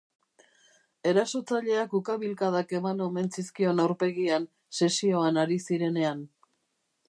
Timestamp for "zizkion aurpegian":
3.37-4.49